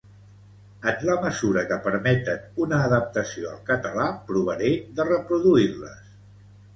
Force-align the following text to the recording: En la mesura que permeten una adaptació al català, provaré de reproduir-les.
En 0.91 1.01
la 1.09 1.17
mesura 1.25 1.63
que 1.71 1.75
permeten 1.87 2.57
una 2.65 2.79
adaptació 2.85 3.51
al 3.51 3.59
català, 3.67 4.07
provaré 4.31 4.71
de 5.01 5.07
reproduir-les. 5.11 6.09